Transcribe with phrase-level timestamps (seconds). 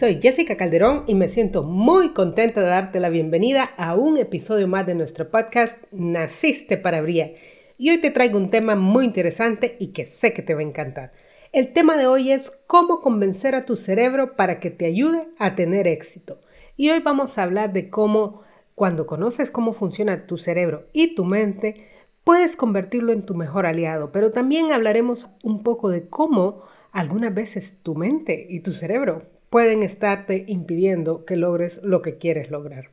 [0.00, 4.66] Soy Jessica Calderón y me siento muy contenta de darte la bienvenida a un episodio
[4.66, 7.32] más de nuestro podcast Naciste para Brillar.
[7.76, 10.64] Y hoy te traigo un tema muy interesante y que sé que te va a
[10.64, 11.12] encantar.
[11.52, 15.54] El tema de hoy es cómo convencer a tu cerebro para que te ayude a
[15.54, 16.40] tener éxito.
[16.78, 18.40] Y hoy vamos a hablar de cómo
[18.74, 21.88] cuando conoces cómo funciona tu cerebro y tu mente,
[22.24, 24.12] puedes convertirlo en tu mejor aliado.
[24.12, 29.82] Pero también hablaremos un poco de cómo algunas veces tu mente y tu cerebro pueden
[29.82, 32.90] estarte impidiendo que logres lo que quieres lograr.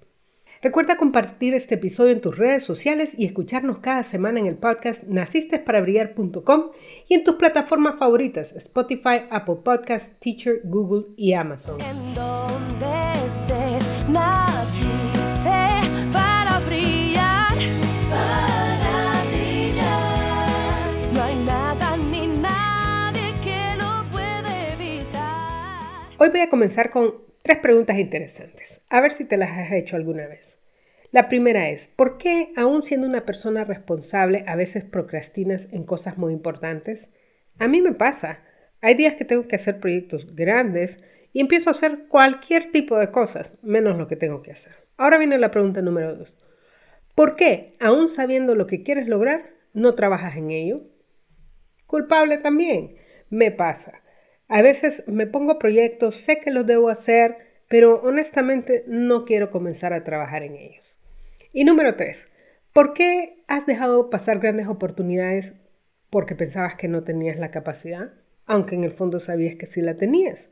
[0.61, 5.03] Recuerda compartir este episodio en tus redes sociales y escucharnos cada semana en el podcast
[5.03, 6.71] nacistesparabrillar.com
[7.07, 11.77] y en tus plataformas favoritas Spotify, Apple Podcasts, Teacher, Google y Amazon.
[26.19, 28.81] Hoy voy a comenzar con tres preguntas interesantes.
[28.89, 30.57] A ver si te las has hecho alguna vez.
[31.11, 36.17] La primera es, ¿por qué aún siendo una persona responsable a veces procrastinas en cosas
[36.17, 37.09] muy importantes?
[37.59, 38.39] A mí me pasa.
[38.81, 43.11] Hay días que tengo que hacer proyectos grandes y empiezo a hacer cualquier tipo de
[43.11, 44.73] cosas, menos lo que tengo que hacer.
[44.97, 46.35] Ahora viene la pregunta número dos.
[47.13, 50.81] ¿Por qué, aún sabiendo lo que quieres lograr, no trabajas en ello?
[51.85, 52.95] Culpable también.
[53.29, 54.01] Me pasa.
[54.47, 59.91] A veces me pongo proyectos, sé que los debo hacer, pero honestamente no quiero comenzar
[59.93, 60.85] a trabajar en ellos.
[61.51, 62.27] Y número tres,
[62.71, 65.53] ¿por qué has dejado pasar grandes oportunidades
[66.09, 68.13] porque pensabas que no tenías la capacidad,
[68.45, 70.47] aunque en el fondo sabías que sí la tenías?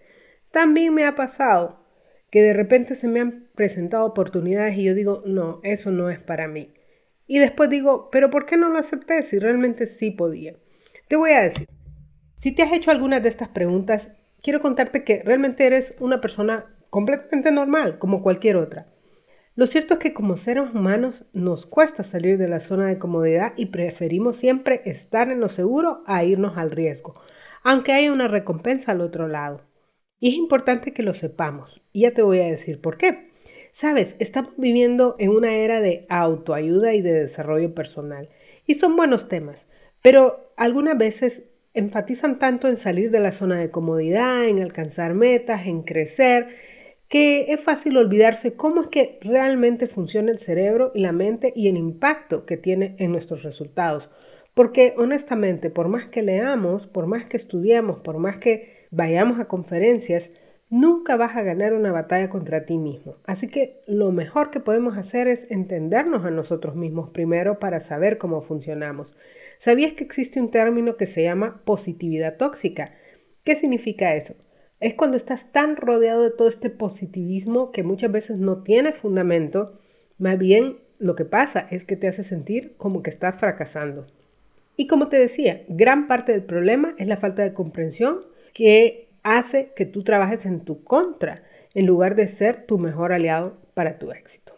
[0.51, 1.85] También me ha pasado
[2.29, 6.19] que de repente se me han presentado oportunidades y yo digo, no, eso no es
[6.19, 6.73] para mí.
[7.27, 10.55] Y después digo, pero ¿por qué no lo acepté si realmente sí podía?
[11.07, 11.67] Te voy a decir,
[12.45, 16.77] si te has hecho algunas de estas preguntas, quiero contarte que realmente eres una persona
[16.91, 18.85] completamente normal, como cualquier otra.
[19.55, 23.53] Lo cierto es que como seres humanos nos cuesta salir de la zona de comodidad
[23.57, 27.19] y preferimos siempre estar en lo seguro a irnos al riesgo,
[27.63, 29.61] aunque haya una recompensa al otro lado.
[30.19, 33.31] Y es importante que lo sepamos, y ya te voy a decir por qué.
[33.71, 38.29] Sabes, estamos viviendo en una era de autoayuda y de desarrollo personal,
[38.67, 39.65] y son buenos temas,
[40.03, 41.41] pero algunas veces
[41.75, 46.47] enfatizan tanto en salir de la zona de comodidad, en alcanzar metas, en crecer,
[47.07, 51.67] que es fácil olvidarse cómo es que realmente funciona el cerebro y la mente y
[51.67, 54.09] el impacto que tiene en nuestros resultados.
[54.53, 59.45] Porque honestamente, por más que leamos, por más que estudiemos, por más que vayamos a
[59.45, 60.31] conferencias,
[60.69, 63.15] nunca vas a ganar una batalla contra ti mismo.
[63.25, 68.17] Así que lo mejor que podemos hacer es entendernos a nosotros mismos primero para saber
[68.17, 69.15] cómo funcionamos.
[69.59, 72.93] ¿Sabías que existe un término que se llama positividad tóxica?
[73.43, 74.35] ¿Qué significa eso?
[74.79, 79.79] es cuando estás tan rodeado de todo este positivismo que muchas veces no tiene fundamento,
[80.17, 84.07] más bien lo que pasa es que te hace sentir como que estás fracasando.
[84.77, 89.73] Y como te decía, gran parte del problema es la falta de comprensión que hace
[89.75, 91.41] que tú trabajes en tu contra
[91.73, 94.53] en lugar de ser tu mejor aliado para tu éxito.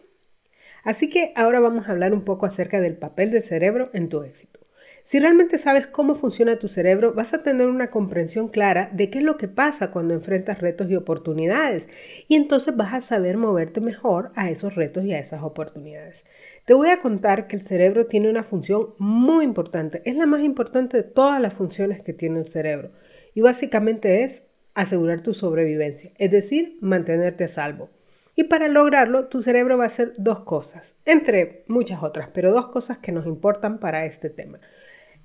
[0.84, 4.22] Así que ahora vamos a hablar un poco acerca del papel del cerebro en tu
[4.22, 4.60] éxito.
[5.06, 9.20] Si realmente sabes cómo funciona tu cerebro, vas a tener una comprensión clara de qué
[9.20, 11.88] es lo que pasa cuando enfrentas retos y oportunidades
[12.28, 16.26] y entonces vas a saber moverte mejor a esos retos y a esas oportunidades.
[16.66, 20.42] Te voy a contar que el cerebro tiene una función muy importante, es la más
[20.42, 22.90] importante de todas las funciones que tiene el cerebro
[23.34, 24.42] y básicamente es
[24.78, 27.90] asegurar tu sobrevivencia, es decir, mantenerte salvo.
[28.36, 32.68] Y para lograrlo, tu cerebro va a hacer dos cosas, entre muchas otras, pero dos
[32.68, 34.60] cosas que nos importan para este tema.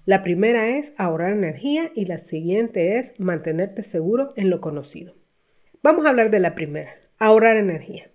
[0.06, 5.14] La primera es ahorrar energía y la siguiente es mantenerte seguro en lo conocido.
[5.84, 8.10] Vamos a hablar de la primera, ahorrar energía.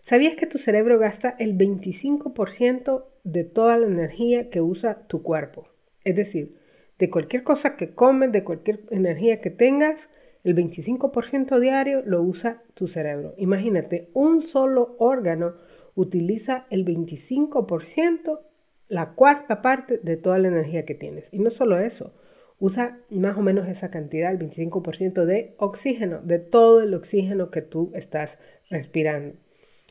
[0.00, 5.68] ¿Sabías que tu cerebro gasta el 25% de toda la energía que usa tu cuerpo?
[6.04, 6.52] Es decir,
[7.00, 10.08] de cualquier cosa que comes, de cualquier energía que tengas,
[10.44, 13.34] el 25% diario lo usa tu cerebro.
[13.38, 15.54] Imagínate, un solo órgano
[15.94, 18.40] utiliza el 25%
[18.88, 21.28] la cuarta parte de toda la energía que tienes.
[21.32, 22.12] Y no solo eso,
[22.58, 27.62] usa más o menos esa cantidad, el 25% de oxígeno, de todo el oxígeno que
[27.62, 28.38] tú estás
[28.68, 29.36] respirando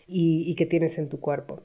[0.07, 1.63] y, y que tienes en tu cuerpo.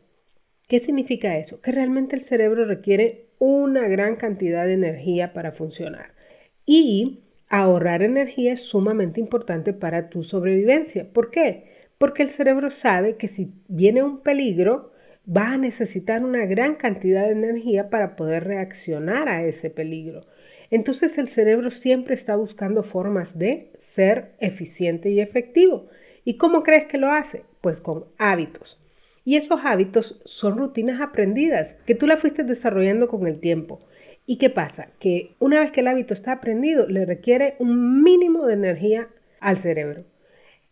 [0.67, 1.61] ¿Qué significa eso?
[1.61, 6.15] Que realmente el cerebro requiere una gran cantidad de energía para funcionar.
[6.65, 11.09] Y ahorrar energía es sumamente importante para tu sobrevivencia.
[11.13, 11.65] ¿Por qué?
[11.99, 14.93] Porque el cerebro sabe que si viene un peligro,
[15.29, 20.27] va a necesitar una gran cantidad de energía para poder reaccionar a ese peligro.
[20.71, 25.89] Entonces el cerebro siempre está buscando formas de ser eficiente y efectivo.
[26.25, 27.43] ¿Y cómo crees que lo hace?
[27.61, 28.81] Pues con hábitos.
[29.25, 33.81] Y esos hábitos son rutinas aprendidas que tú las fuiste desarrollando con el tiempo.
[34.31, 34.89] ¿Y qué pasa?
[34.99, 39.09] Que una vez que el hábito está aprendido, le requiere un mínimo de energía
[39.41, 40.05] al cerebro.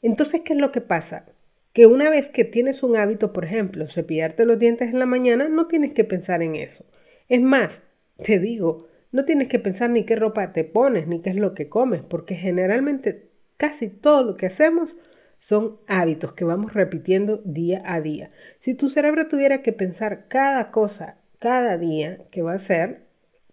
[0.03, 1.25] Entonces, ¿qué es lo que pasa?
[1.73, 5.49] Que una vez que tienes un hábito, por ejemplo, cepillarte los dientes en la mañana,
[5.49, 6.85] no tienes que pensar en eso.
[7.31, 7.83] Es más,
[8.23, 11.55] te digo, no tienes que pensar ni qué ropa te pones, ni qué es lo
[11.55, 14.97] que comes, porque generalmente casi todo lo que hacemos
[15.39, 18.33] son hábitos que vamos repitiendo día a día.
[18.61, 23.06] Si tu cerebro tuviera que pensar cada cosa cada día que va a hacer,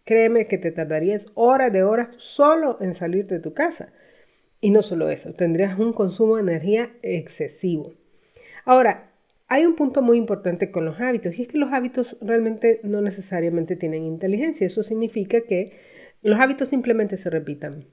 [0.03, 3.93] créeme que te tardarías horas de horas solo en salir de tu casa.
[4.61, 7.93] Y no solo eso, tendrías un consumo de energía excesivo.
[8.65, 9.11] Ahora,
[9.47, 13.01] hay un punto muy importante con los hábitos y es que los hábitos realmente no
[13.01, 14.65] necesariamente tienen inteligencia.
[14.65, 15.73] Eso significa que
[16.21, 17.85] los hábitos simplemente se repitan.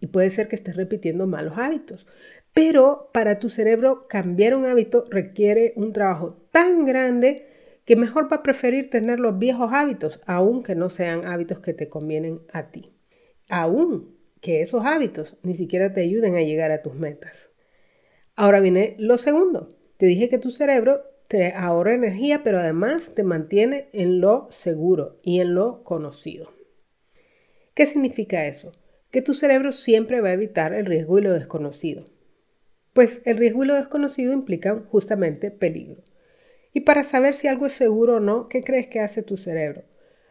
[0.00, 2.06] Y puede ser que estés repitiendo malos hábitos.
[2.54, 7.46] Pero para tu cerebro cambiar un hábito requiere un trabajo tan grande
[7.88, 11.88] que mejor va a preferir tener los viejos hábitos, aunque no sean hábitos que te
[11.88, 12.92] convienen a ti.
[13.48, 17.48] Aún que esos hábitos ni siquiera te ayuden a llegar a tus metas.
[18.36, 19.74] Ahora viene lo segundo.
[19.96, 25.18] Te dije que tu cerebro te ahorra energía, pero además te mantiene en lo seguro
[25.22, 26.52] y en lo conocido.
[27.72, 28.72] ¿Qué significa eso?
[29.10, 32.06] Que tu cerebro siempre va a evitar el riesgo y lo desconocido.
[32.92, 36.02] Pues el riesgo y lo desconocido implican justamente peligro.
[36.72, 39.84] Y para saber si algo es seguro o no, ¿qué crees que hace tu cerebro?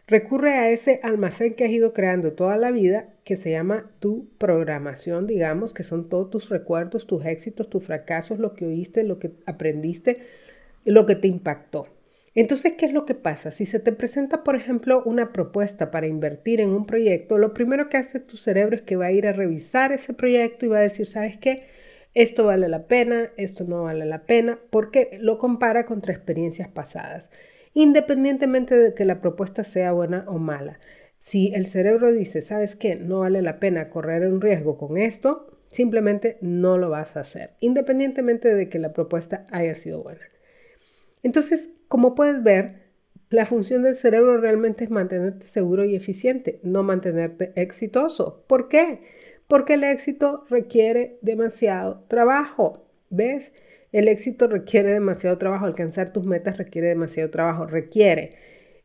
[0.07, 4.29] recurre a ese almacén que has ido creando toda la vida, que se llama tu
[4.37, 9.19] programación, digamos, que son todos tus recuerdos, tus éxitos, tus fracasos, lo que oíste, lo
[9.19, 10.19] que aprendiste,
[10.85, 11.89] lo que te impactó.
[12.35, 13.51] Entonces, ¿qué es lo que pasa?
[13.51, 17.89] Si se te presenta, por ejemplo, una propuesta para invertir en un proyecto, lo primero
[17.89, 20.77] que hace tu cerebro es que va a ir a revisar ese proyecto y va
[20.77, 21.63] a decir, ¿sabes qué?
[22.17, 27.29] Esto vale la pena, esto no vale la pena, porque lo compara contra experiencias pasadas
[27.77, 30.79] independientemente de que la propuesta sea buena o mala.
[31.19, 32.95] Si el cerebro dice, ¿sabes qué?
[32.95, 37.51] No vale la pena correr un riesgo con esto, simplemente no lo vas a hacer,
[37.59, 40.21] independientemente de que la propuesta haya sido buena.
[41.21, 42.87] Entonces, como puedes ver,
[43.29, 48.43] la función del cerebro realmente es mantenerte seguro y eficiente, no mantenerte exitoso.
[48.47, 49.01] ¿Por qué?
[49.47, 52.85] Porque el éxito requiere demasiado trabajo.
[53.09, 53.53] ¿Ves?
[53.91, 58.35] El éxito requiere demasiado trabajo, alcanzar tus metas requiere demasiado trabajo, requiere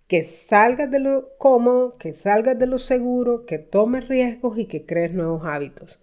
[0.06, 4.87] que salgas de lo cómodo, que salgas de lo seguro, que tomes riesgos y que
[4.87, 5.99] crees nuevos hábitos.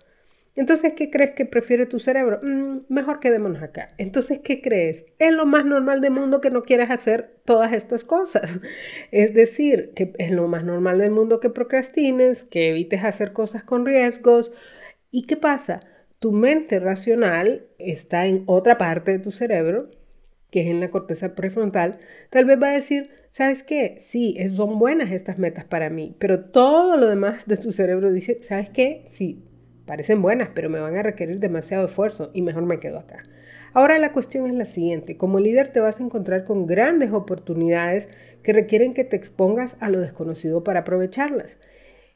[0.60, 2.42] Entonces, ¿qué crees que prefiere tu cerebro?
[2.44, 3.94] Mm, mejor quedémonos acá.
[3.98, 5.06] Entonces, ¿qué crees?
[5.18, 8.60] Es lo más normal del mundo que no quieras hacer todas estas cosas.
[9.12, 13.64] Es decir, que es lo más normal del mundo que procrastines, que evites hacer cosas
[13.64, 14.52] con riesgos.
[15.12, 15.82] ¿Y qué pasa?
[16.20, 19.92] Tu mente racional está en otra parte de tu cerebro,
[20.52, 22.00] que es en la corteza prefrontal.
[22.32, 23.98] Tal vez va a decir, ¿sabes qué?
[24.02, 28.40] Sí, son buenas estas metas para mí, pero todo lo demás de tu cerebro dice,
[28.44, 29.06] ¿sabes qué?
[29.12, 29.46] Sí,
[29.90, 33.24] parecen buenas, pero me van a requerir demasiado esfuerzo y mejor me quedo acá.
[33.74, 38.08] Ahora la cuestión es la siguiente, como líder te vas a encontrar con grandes oportunidades
[38.44, 41.58] que requieren que te expongas a lo desconocido para aprovecharlas.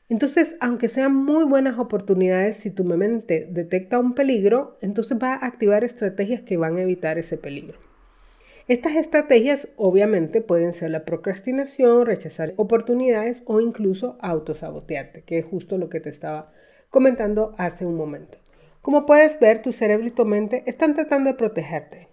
[0.07, 5.47] Entonces, aunque sean muy buenas oportunidades, si tu mente detecta un peligro, entonces va a
[5.47, 7.79] activar estrategias que van a evitar ese peligro.
[8.67, 15.79] Estas estrategias obviamente pueden ser la procrastinación, rechazar oportunidades o incluso autosabotearte, que es justo
[15.79, 16.53] lo que te estaba
[16.93, 18.37] comentando hace un momento.
[18.83, 22.07] Como puedes ver, tu cerebro y tu mente están tratando de protegerte,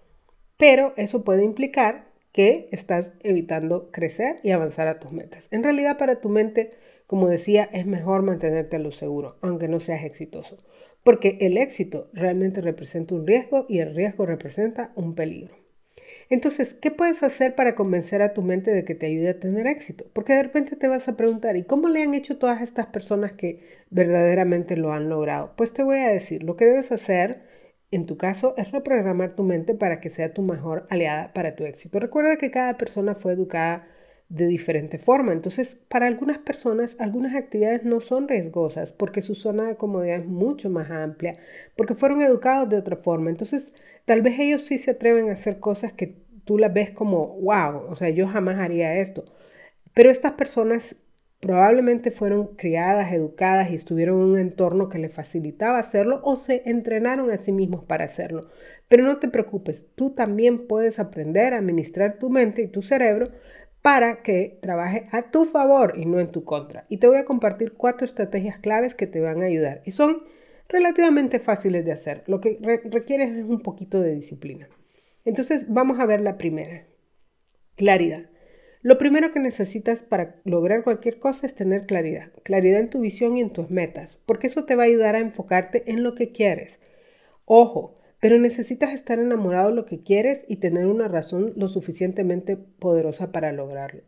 [0.57, 5.47] pero eso puede implicar que estás evitando crecer y avanzar a tus metas.
[5.51, 6.71] En realidad, para tu mente,
[7.05, 10.57] como decía, es mejor mantenerte a lo seguro, aunque no seas exitoso,
[11.03, 15.60] porque el éxito realmente representa un riesgo y el riesgo representa un peligro.
[16.31, 19.67] Entonces, ¿qué puedes hacer para convencer a tu mente de que te ayude a tener
[19.67, 20.05] éxito?
[20.13, 23.33] Porque de repente te vas a preguntar, ¿y cómo le han hecho todas estas personas
[23.33, 23.59] que
[23.89, 25.53] verdaderamente lo han logrado?
[25.57, 27.41] Pues te voy a decir, lo que debes hacer
[27.91, 31.65] en tu caso es reprogramar tu mente para que sea tu mejor aliada para tu
[31.65, 31.99] éxito.
[31.99, 33.87] Recuerda que cada persona fue educada
[34.31, 35.33] de diferente forma.
[35.33, 40.25] Entonces, para algunas personas, algunas actividades no son riesgosas porque su zona de comodidad es
[40.25, 41.37] mucho más amplia,
[41.75, 43.29] porque fueron educados de otra forma.
[43.29, 43.73] Entonces,
[44.05, 47.83] tal vez ellos sí se atreven a hacer cosas que tú las ves como, wow,
[47.89, 49.25] o sea, yo jamás haría esto.
[49.93, 50.95] Pero estas personas
[51.41, 56.61] probablemente fueron criadas, educadas y estuvieron en un entorno que les facilitaba hacerlo o se
[56.65, 58.47] entrenaron a sí mismos para hacerlo.
[58.87, 63.31] Pero no te preocupes, tú también puedes aprender a administrar tu mente y tu cerebro
[63.81, 66.85] para que trabaje a tu favor y no en tu contra.
[66.89, 70.23] Y te voy a compartir cuatro estrategias claves que te van a ayudar y son
[70.69, 72.23] relativamente fáciles de hacer.
[72.27, 74.69] Lo que requiere es un poquito de disciplina.
[75.25, 76.85] Entonces vamos a ver la primera.
[77.75, 78.29] Claridad.
[78.83, 82.31] Lo primero que necesitas para lograr cualquier cosa es tener claridad.
[82.43, 85.19] Claridad en tu visión y en tus metas, porque eso te va a ayudar a
[85.19, 86.79] enfocarte en lo que quieres.
[87.45, 92.55] Ojo, pero necesitas estar enamorado de lo que quieres y tener una razón lo suficientemente
[92.55, 94.03] poderosa para lograrlo.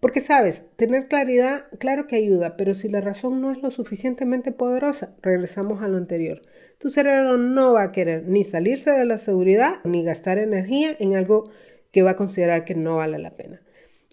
[0.00, 4.52] Porque sabes, tener claridad, claro que ayuda, pero si la razón no es lo suficientemente
[4.52, 6.42] poderosa, regresamos a lo anterior.
[6.78, 11.14] Tu cerebro no va a querer ni salirse de la seguridad ni gastar energía en
[11.14, 11.50] algo
[11.90, 13.60] que va a considerar que no vale la pena.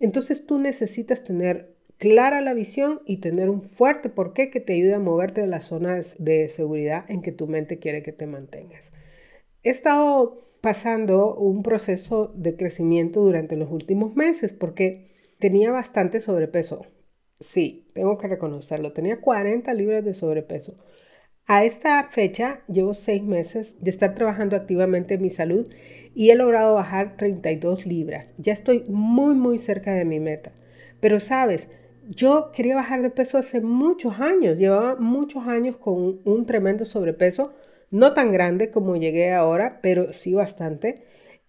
[0.02, 4.96] Entonces tú necesitas tener clara la visión y tener un fuerte porqué que te ayude
[4.96, 8.95] a moverte de la zona de seguridad en que tu mente quiere que te mantengas.
[9.66, 16.86] He estado pasando un proceso de crecimiento durante los últimos meses porque tenía bastante sobrepeso.
[17.40, 18.94] Sí, tengo que reconocerlo.
[18.94, 20.76] Tenía 40 libras de sobrepeso.
[21.48, 25.68] A esta fecha llevo seis meses de estar trabajando activamente en mi salud
[26.14, 28.36] y he logrado bajar 32 libras.
[28.38, 30.52] Ya estoy muy muy cerca de mi meta.
[31.00, 31.68] Pero sabes,
[32.08, 34.60] yo quería bajar de peso hace muchos años.
[34.60, 37.52] Llevaba muchos años con un tremendo sobrepeso
[37.92, 41.04] no tan grande como llegué ahora, pero sí bastante.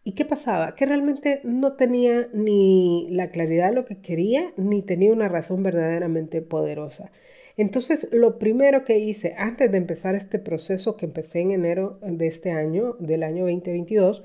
[0.05, 0.75] ¿Y qué pasaba?
[0.77, 5.63] Que realmente no tenía ni la claridad de lo que quería, ni tenía una razón
[5.63, 7.11] verdaderamente poderosa.
[7.57, 12.27] Entonces, lo primero que hice antes de empezar este proceso que empecé en enero de
[12.27, 14.23] este año, del año 2022,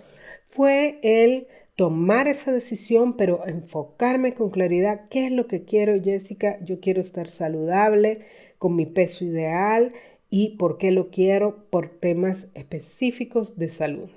[0.47, 6.59] fue el tomar esa decisión, pero enfocarme con claridad, ¿qué es lo que quiero, Jessica?
[6.61, 8.19] Yo quiero estar saludable,
[8.59, 9.93] con mi peso ideal,
[10.33, 11.67] ¿Y por qué lo quiero?
[11.69, 14.09] Por temas específicos de salud,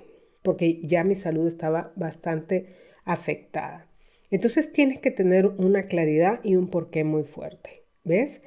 [0.43, 3.89] porque ya mi salud estaba bastante afectada.
[4.31, 7.83] Entonces tienes que tener una claridad y un porqué muy fuerte.
[8.05, 8.41] ¿Ves?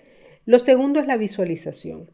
[0.46, 2.10] Lo segundo es la visualización.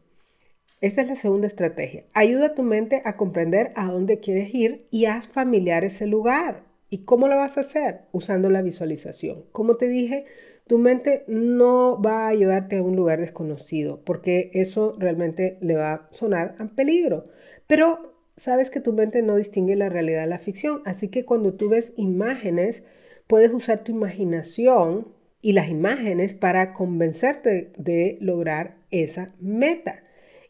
[0.81, 2.03] Esta es la segunda estrategia.
[2.13, 6.63] Ayuda a tu mente a comprender a dónde quieres ir y haz familiar ese lugar.
[6.89, 8.01] ¿Y cómo lo vas a hacer?
[8.11, 9.45] Usando la visualización.
[9.53, 10.25] Como te dije,
[10.67, 15.93] tu mente no va a llevarte a un lugar desconocido porque eso realmente le va
[15.93, 17.27] a sonar a peligro.
[17.67, 21.53] Pero sabes que tu mente no distingue la realidad de la ficción, así que cuando
[21.53, 22.83] tú ves imágenes,
[23.27, 25.07] puedes usar tu imaginación
[25.41, 30.01] y las imágenes para convencerte de lograr esa meta.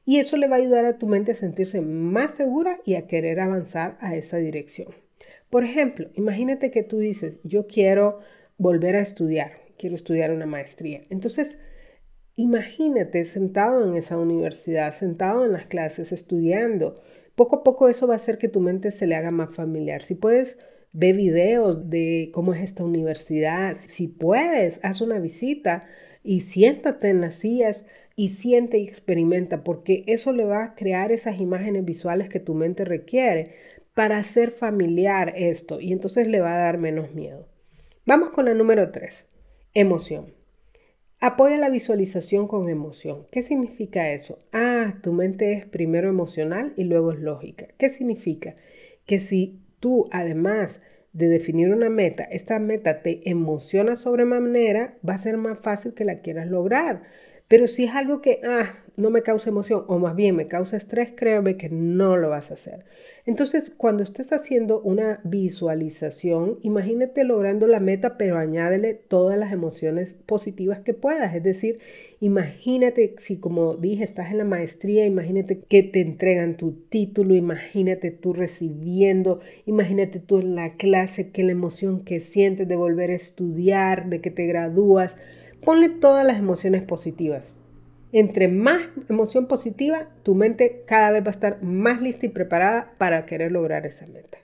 [0.06, 3.08] Y eso le va a ayudar a tu mente a sentirse más segura y a
[3.08, 4.94] querer avanzar a esa dirección.
[5.50, 8.20] Por ejemplo, imagínate que tú dices, yo quiero
[8.58, 11.02] volver a estudiar quiero estudiar una maestría.
[11.10, 11.58] Entonces,
[12.36, 17.02] imagínate sentado en esa universidad, sentado en las clases, estudiando.
[17.36, 20.04] Poco a poco eso va a hacer que tu mente se le haga más familiar.
[20.04, 20.58] Si puedes,
[20.94, 23.78] ve videos de cómo es esta universidad.
[23.86, 25.86] Si puedes, haz una visita
[26.24, 31.12] y siéntate en las sillas y siente y experimenta, porque eso le va a crear
[31.12, 33.52] esas imágenes visuales que tu mente requiere
[33.94, 37.48] para hacer familiar esto y entonces le va a dar menos miedo.
[38.06, 39.26] Vamos con la número 3.
[39.78, 40.34] Emoción.
[41.20, 43.28] Apoya la visualización con emoción.
[43.30, 44.40] ¿Qué significa eso?
[44.54, 47.68] Ah, tu mente es primero emocional y luego es lógica.
[47.78, 48.56] ¿Qué significa?
[49.06, 50.80] Que si tú, además
[51.12, 56.06] de definir una meta, esta meta te emociona sobremanera, va a ser más fácil que
[56.06, 57.04] la quieras lograr.
[57.48, 60.78] Pero si es algo que, ah, no me causa emoción o más bien me causa
[60.78, 62.86] estrés, créame que no lo vas a hacer.
[63.26, 70.14] Entonces, cuando estés haciendo una visualización, imagínate logrando la meta, pero añádele todas las emociones
[70.14, 71.36] positivas que puedas.
[71.36, 71.80] Es decir,
[72.20, 78.12] imagínate si como dije, estás en la maestría, imagínate que te entregan tu título, imagínate
[78.12, 83.16] tú recibiendo, imagínate tú en la clase, que la emoción que sientes de volver a
[83.16, 85.16] estudiar, de que te gradúas.
[85.66, 87.44] Ponle todas las emociones positivas
[88.16, 92.94] entre más emoción positiva, tu mente cada vez va a estar más lista y preparada
[92.98, 94.38] para querer lograr esa meta.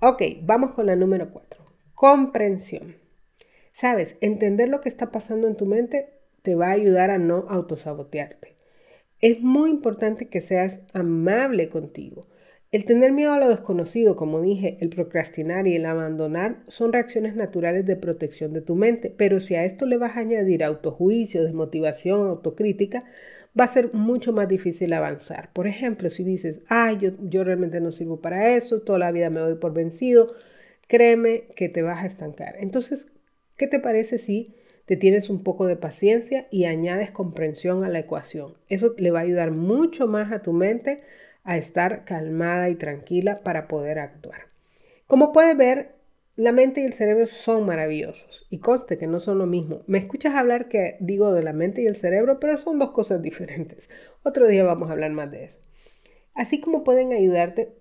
[0.00, 1.64] Ok, vamos con la número 4.
[1.94, 2.96] Comprensión.
[3.72, 6.10] Sabes, entender lo que está pasando en tu mente
[6.42, 8.56] te va a ayudar a no autosabotearte.
[9.22, 12.26] Es muy importante que seas amable contigo.
[12.72, 17.36] El tener miedo a lo desconocido, como dije, el procrastinar y el abandonar son reacciones
[17.36, 21.42] naturales de protección de tu mente, pero si a esto le vas a añadir autojuicio,
[21.42, 23.04] desmotivación, autocrítica,
[23.58, 25.50] va a ser mucho más difícil avanzar.
[25.52, 29.30] Por ejemplo, si dices, ay, yo, yo realmente no sirvo para eso, toda la vida
[29.30, 30.34] me doy por vencido,
[30.88, 32.56] créeme que te vas a estancar.
[32.58, 33.06] Entonces,
[33.56, 34.54] ¿qué te parece si
[34.86, 38.54] te tienes un poco de paciencia y añades comprensión a la ecuación?
[38.68, 41.02] Eso le va a ayudar mucho más a tu mente
[41.46, 44.48] a estar calmada y tranquila para poder actuar.
[45.06, 45.94] Como puedes ver,
[46.34, 49.82] la mente y el cerebro son maravillosos y conste que no son lo mismo.
[49.86, 53.22] Me escuchas hablar que digo de la mente y el cerebro, pero son dos cosas
[53.22, 53.88] diferentes.
[54.22, 55.58] Otro día vamos a hablar más de eso.
[56.34, 57.72] Así como pueden ayudarte,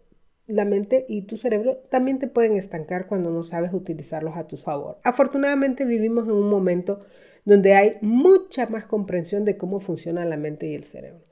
[0.47, 4.57] la mente y tu cerebro también te pueden estancar cuando no sabes utilizarlos a tu
[4.57, 4.99] favor.
[5.03, 7.01] Afortunadamente vivimos en un momento
[7.45, 11.25] donde hay mucha más comprensión de cómo funciona la mente y el cerebro.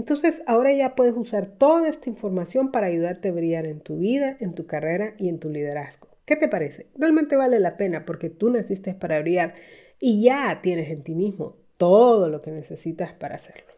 [0.00, 4.34] Entonces ahora ya puedes usar toda esta información para ayudarte a brillar en tu vida,
[4.40, 6.08] en tu carrera y en tu liderazgo.
[6.24, 6.86] ¿Qué te parece?
[6.96, 9.56] Realmente vale la pena porque tú naciste para brillar
[9.98, 13.74] y ya tienes en ti mismo todo lo que necesitas para hacerlo.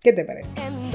[0.00, 0.54] ¿Qué te parece?
[0.60, 0.90] En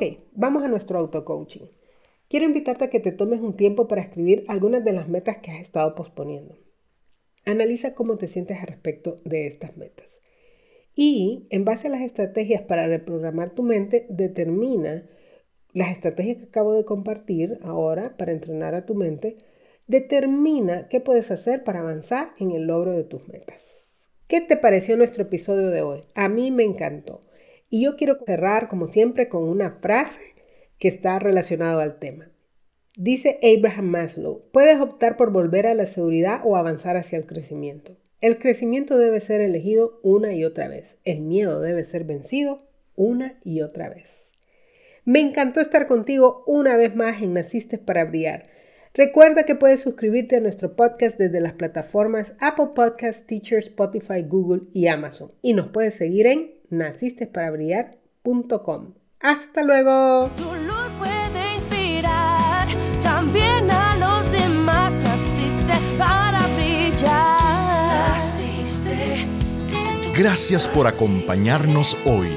[0.00, 1.66] Ok, vamos a nuestro auto-coaching.
[2.28, 5.50] Quiero invitarte a que te tomes un tiempo para escribir algunas de las metas que
[5.50, 6.56] has estado posponiendo.
[7.44, 10.20] Analiza cómo te sientes al respecto de estas metas.
[10.94, 15.10] Y en base a las estrategias para reprogramar tu mente, determina
[15.72, 19.38] las estrategias que acabo de compartir ahora para entrenar a tu mente.
[19.88, 24.06] Determina qué puedes hacer para avanzar en el logro de tus metas.
[24.28, 26.04] ¿Qué te pareció nuestro episodio de hoy?
[26.14, 27.24] A mí me encantó.
[27.70, 30.20] Y yo quiero cerrar, como siempre, con una frase
[30.78, 32.30] que está relacionado al tema.
[32.96, 37.96] Dice Abraham Maslow, puedes optar por volver a la seguridad o avanzar hacia el crecimiento.
[38.20, 40.96] El crecimiento debe ser elegido una y otra vez.
[41.04, 42.58] El miedo debe ser vencido
[42.96, 44.28] una y otra vez.
[45.04, 48.50] Me encantó estar contigo una vez más en Naciste para Brillar.
[48.94, 54.62] Recuerda que puedes suscribirte a nuestro podcast desde las plataformas Apple Podcasts, Teacher, Spotify, Google
[54.72, 55.30] y Amazon.
[55.40, 58.94] Y nos puedes seguir en nacistesparabrillar.com.
[59.20, 60.28] ¡Hasta luego!
[60.36, 62.68] Tu luz puede inspirar
[63.02, 64.94] también a los demás.
[64.94, 68.12] Naciste para brillar.
[68.12, 69.26] Naciste.
[70.16, 72.28] Gracias por acompañarnos hoy.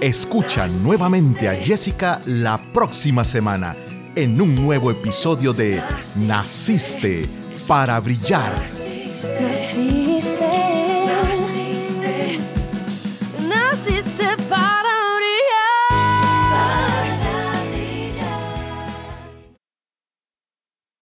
[0.00, 3.76] Escucha nuevamente a Jessica la próxima semana
[4.16, 5.82] en un nuevo episodio de
[6.26, 7.22] Naciste
[7.66, 8.58] para brillar.
[8.60, 8.93] Naciste